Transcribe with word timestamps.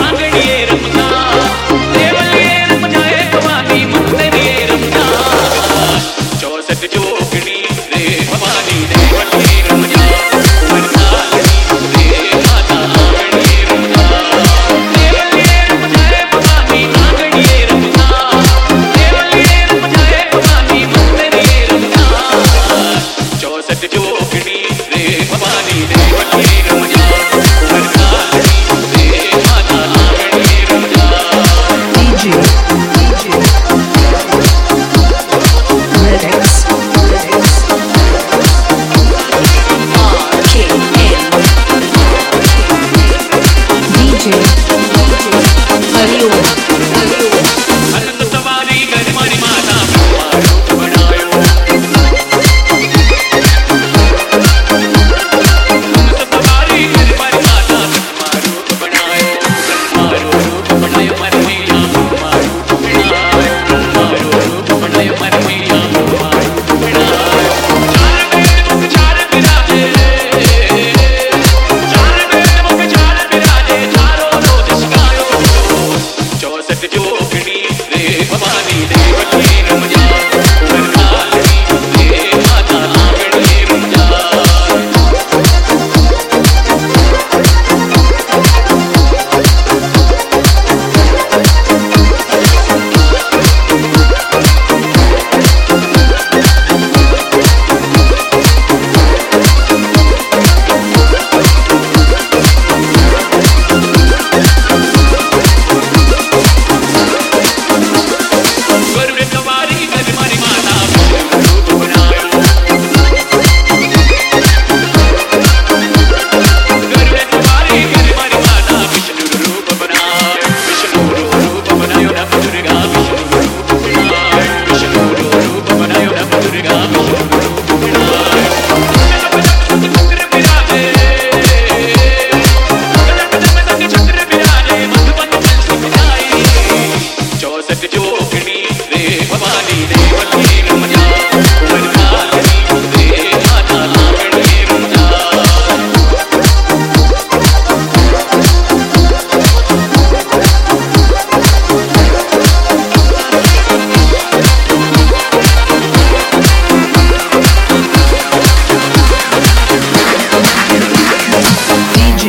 Angadi 0.00 0.51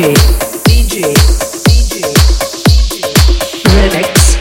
DJ, 0.04 0.16
DJ, 0.66 1.14
DJ, 1.72 2.04
Lyrics, 3.72 4.36